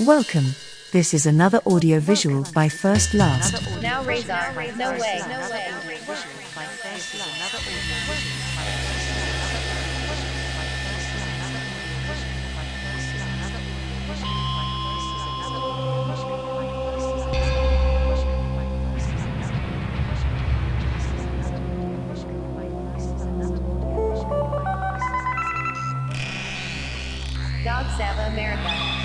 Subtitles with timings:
[0.00, 0.54] Welcome.
[0.92, 3.64] This is another audio visual by First Last.
[3.80, 4.72] Now Razor, no way.
[4.76, 5.22] No way.
[27.64, 28.56] Dog Sava America.
[28.66, 28.95] Dog Sava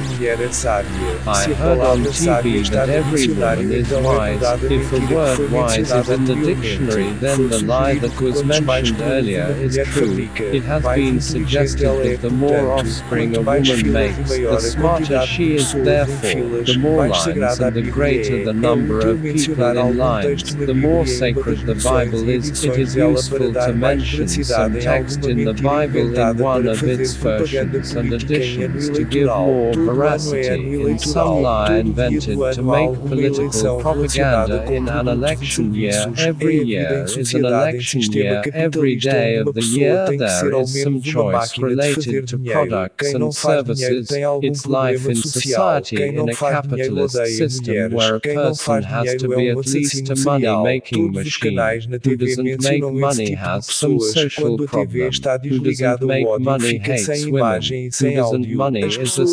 [0.00, 0.90] mulher é sábia.
[1.26, 4.40] I heard on TV that no every woman is wise.
[4.40, 8.42] verdade a If the word wise is in the dictionary, then the lie that was
[8.42, 10.28] mentioned earlier is true.
[10.36, 15.72] It has been suggested that the more offspring a woman makes, the smarter she is,
[15.74, 20.74] therefore, the more lines and the greater the number of people mencionar in lines, the
[20.74, 25.19] more sacred the Bible is, it edições is dela para useful to mention some em
[25.20, 30.82] alguma in the Bible in one of its versions and additions to give more veracity
[30.82, 36.12] in some lie invented to make political propaganda in an election year.
[36.18, 38.42] Every year is an election year.
[38.52, 44.10] Every day of the year there is some choice related to products and services.
[44.12, 49.56] It's life in society in a capitalist system where a person has to be at
[49.56, 51.58] least a money-making machine.
[52.04, 55.09] Who doesn't make money has some social problem.
[55.10, 57.38] Está doesn't o make ódio money fica sem women.
[57.38, 58.56] imagem e sem doesn't áudio.
[58.58, 59.30] money As is a pessoas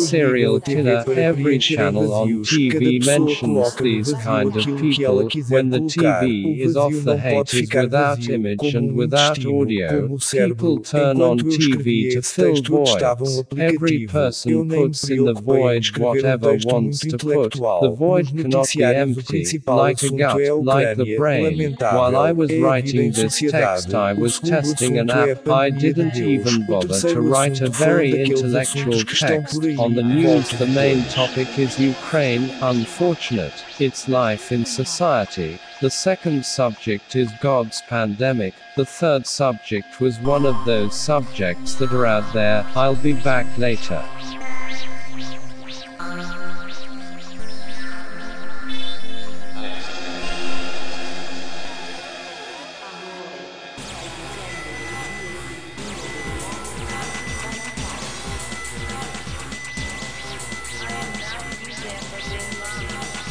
[0.56, 1.04] a TV killer.
[1.04, 1.60] para preencherem
[1.92, 2.48] channel on vazios.
[2.48, 5.28] TV Cada pessoa mentions coloca no these vazio kind of aquilo que ela people.
[5.30, 6.20] quiser When the colocar.
[6.20, 8.82] TV O is off vazio the não pode hate ficar without vazio, image como and
[8.92, 10.02] um without intestino, audio.
[10.02, 10.56] como o cérebro.
[10.78, 13.28] People turn on Enquanto eu TV escrevia to esse fill texto, eu testava um.
[13.28, 14.02] Every aplicativo.
[14.04, 17.02] Eu person nem me puts in the preocupei em void escrever um whatever texto wants
[17.04, 17.34] muito to put.
[17.34, 17.80] intelectual.
[17.80, 21.18] The void cannot be noticiários, o empty, principal assunto é a like the Ucrânia.
[21.18, 21.42] brain.
[21.44, 22.00] Lamentável.
[22.00, 23.82] While I was É a vida writing em this sociedade.
[23.82, 25.42] text, I O was segundo testing an assunto é a app.
[25.68, 29.78] I didn't even bother to write a very intellectual assuntos que estão text.
[29.78, 33.52] On the news, the main topic is Ukraine, unfortunate.
[33.78, 35.58] It's life in society.
[35.82, 38.54] The second subject is God's pandemic.
[38.76, 42.64] The third subject was one of those subjects that are out there.
[42.74, 44.02] I'll be back later.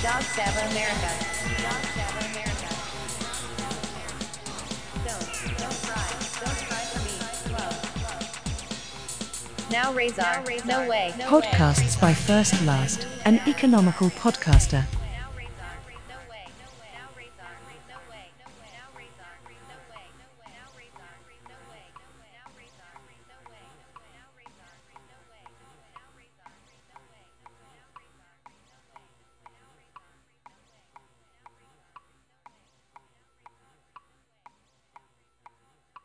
[0.04, 1.10] Dog Sava America.
[2.30, 2.70] America.
[5.04, 5.28] Don't,
[5.58, 6.10] don't cry.
[6.44, 7.16] Don't cry for me.
[7.52, 7.78] Love.
[9.72, 11.14] Now Razor, no way.
[11.18, 14.86] Podcasts by First Last, an economical podcaster.